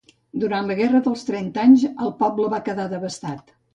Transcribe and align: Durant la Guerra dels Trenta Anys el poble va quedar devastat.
Durant 0.43 0.69
la 0.69 0.77
Guerra 0.79 1.01
dels 1.07 1.25
Trenta 1.29 1.63
Anys 1.67 1.83
el 1.91 2.11
poble 2.23 2.51
va 2.55 2.63
quedar 2.71 2.87
devastat. 2.95 3.59